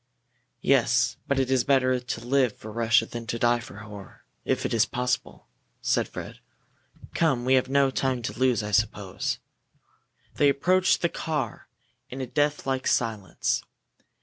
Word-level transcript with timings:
"Yes, 0.61 1.17
but 1.27 1.37
it 1.37 1.51
is 1.51 1.63
better 1.63 1.99
to 1.99 2.25
live 2.25 2.53
for 2.57 2.71
Russia 2.71 3.05
than 3.05 3.27
to 3.27 3.37
die 3.37 3.59
for 3.59 3.75
her, 3.75 4.23
if 4.45 4.65
it 4.65 4.73
is 4.73 4.83
possible," 4.87 5.45
said 5.79 6.07
Fred. 6.07 6.39
"Come! 7.13 7.45
We 7.45 7.53
have 7.53 7.69
no 7.69 7.91
time 7.91 8.23
to 8.23 8.33
lose, 8.39 8.63
I 8.63 8.71
suppose." 8.71 9.37
They 10.37 10.49
approached 10.49 11.01
the 11.03 11.09
car 11.09 11.67
in 12.09 12.19
a 12.19 12.25
death 12.25 12.65
like 12.65 12.87
silence. 12.87 13.61